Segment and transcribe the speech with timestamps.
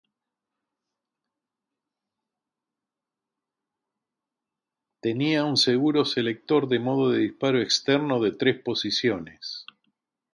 [4.99, 9.67] Tenía un seguro-selector de modo de disparo externo de tres posiciones.